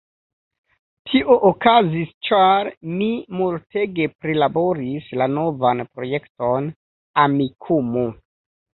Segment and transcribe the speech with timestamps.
[1.11, 3.11] Tio okazis ĉar mi
[3.43, 6.75] multege prilaboris la novan projekton,
[7.29, 8.13] "Amikumu"